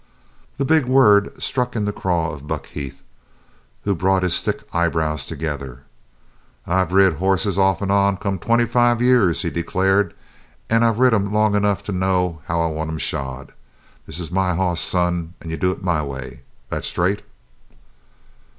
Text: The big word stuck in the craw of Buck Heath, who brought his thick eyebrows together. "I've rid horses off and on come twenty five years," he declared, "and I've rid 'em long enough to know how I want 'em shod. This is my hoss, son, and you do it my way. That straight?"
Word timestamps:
The 0.57 0.65
big 0.65 0.85
word 0.87 1.29
stuck 1.39 1.75
in 1.75 1.85
the 1.85 1.93
craw 1.93 2.31
of 2.31 2.47
Buck 2.47 2.65
Heath, 2.65 3.03
who 3.83 3.93
brought 3.93 4.23
his 4.23 4.41
thick 4.41 4.63
eyebrows 4.73 5.27
together. 5.27 5.83
"I've 6.65 6.91
rid 6.91 7.17
horses 7.17 7.59
off 7.59 7.83
and 7.83 7.91
on 7.91 8.17
come 8.17 8.39
twenty 8.39 8.65
five 8.65 8.99
years," 8.99 9.43
he 9.43 9.51
declared, 9.51 10.15
"and 10.71 10.83
I've 10.83 10.97
rid 10.97 11.13
'em 11.13 11.31
long 11.31 11.53
enough 11.53 11.83
to 11.83 11.91
know 11.91 12.41
how 12.47 12.61
I 12.61 12.65
want 12.71 12.89
'em 12.89 12.97
shod. 12.97 13.53
This 14.07 14.19
is 14.19 14.31
my 14.31 14.55
hoss, 14.55 14.81
son, 14.81 15.35
and 15.39 15.51
you 15.51 15.57
do 15.57 15.69
it 15.71 15.83
my 15.83 16.01
way. 16.01 16.41
That 16.69 16.83
straight?" 16.83 17.21